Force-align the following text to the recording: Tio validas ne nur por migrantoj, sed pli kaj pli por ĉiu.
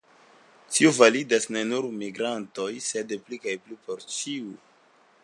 Tio 0.77 0.91
validas 0.99 1.45
ne 1.57 1.63
nur 1.73 1.85
por 1.87 1.93
migrantoj, 1.99 2.69
sed 2.89 3.15
pli 3.29 3.39
kaj 3.45 3.55
pli 3.67 3.81
por 3.85 4.03
ĉiu. 4.19 4.53